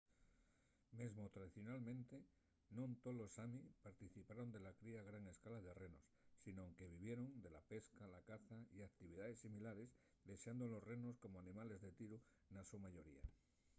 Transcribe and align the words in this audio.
mesmo 0.99 1.23
tradicionalmente 1.35 2.15
non 2.77 2.89
tolos 3.05 3.31
sami 3.37 3.61
participaron 3.87 4.47
de 4.51 4.59
la 4.65 4.73
cría 4.79 4.97
a 4.99 5.07
gran 5.09 5.23
escala 5.33 5.59
de 5.63 5.71
renos 5.81 6.07
sinón 6.43 6.69
que 6.77 6.91
vivieron 6.93 7.27
de 7.43 7.49
la 7.55 7.63
pesca 7.71 8.03
la 8.15 8.21
caza 8.29 8.57
y 8.75 8.77
actividaes 8.89 9.41
similares 9.43 9.89
dexando 10.29 10.63
los 10.67 10.85
renos 10.89 11.15
como 11.23 11.35
animales 11.43 11.79
de 11.83 11.91
tiru 11.99 12.17
na 12.53 12.61
so 12.69 12.77
mayoría 12.85 13.23